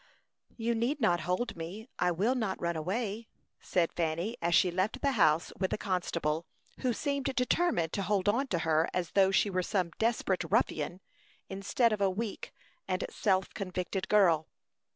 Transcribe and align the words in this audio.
"You 0.57 0.73
need 0.73 0.99
not 0.99 1.19
hold 1.29 1.55
me; 1.55 1.87
I 1.99 2.09
will 2.09 2.33
not 2.33 2.59
run 2.59 2.75
away," 2.75 3.27
said 3.59 3.93
Fanny, 3.93 4.35
as 4.41 4.55
she 4.55 4.71
left 4.71 4.99
the 5.03 5.11
house 5.11 5.53
with 5.59 5.69
the 5.69 5.77
constable, 5.77 6.47
who 6.79 6.91
seemed 6.91 7.25
determined 7.35 7.93
to 7.93 8.01
hold 8.01 8.27
on 8.27 8.47
to 8.47 8.57
her 8.57 8.89
as 8.95 9.11
though 9.11 9.29
she 9.29 9.51
were 9.51 9.61
some 9.61 9.91
desperate 9.99 10.43
ruffian, 10.49 11.01
instead 11.49 11.93
of 11.93 12.01
a 12.01 12.09
weak 12.09 12.51
and 12.87 13.05
self 13.11 13.53
convicted 13.53 14.09
girl. 14.09 14.47